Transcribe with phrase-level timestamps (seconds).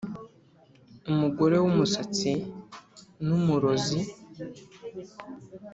[1.11, 2.31] umugore wumusatsi
[3.25, 3.99] numurozi